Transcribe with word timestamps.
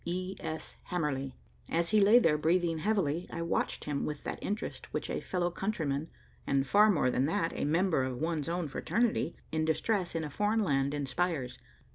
"E. 0.03 0.35
S. 0.39 0.77
Hamerly." 0.89 1.35
As 1.69 1.89
he 1.89 2.01
lay 2.01 2.17
there, 2.17 2.35
breathing 2.35 2.79
heavily, 2.79 3.27
I 3.31 3.43
watched 3.43 3.83
him 3.83 4.03
with 4.03 4.23
that 4.23 4.41
interest 4.41 4.91
which 4.91 5.11
a 5.11 5.19
fellow 5.21 5.51
countryman, 5.51 6.09
and 6.47 6.65
far 6.65 6.89
more 6.89 7.11
than 7.11 7.27
that, 7.27 7.53
a 7.55 7.65
member 7.65 8.01
of 8.03 8.17
one's 8.17 8.49
own 8.49 8.67
fraternity, 8.67 9.35
in 9.51 9.63
distress 9.63 10.15
in 10.15 10.23
a 10.23 10.29
foreign 10.31 10.63
land 10.63 10.95
inspires. 10.95 11.59